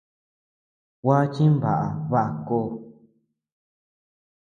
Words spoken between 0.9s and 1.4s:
Gua